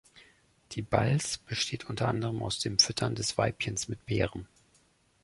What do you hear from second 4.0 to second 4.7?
Beeren.